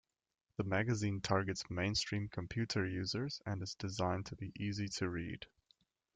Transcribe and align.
The 0.57 0.63
magazine 0.63 1.21
targets 1.21 1.69
mainstream 1.69 2.27
computer 2.27 2.87
users 2.87 3.39
and 3.45 3.61
is 3.61 3.75
designed 3.75 4.25
to 4.25 4.35
be 4.35 4.51
easy 4.59 4.87
to 4.97 5.07
read. 5.07 5.45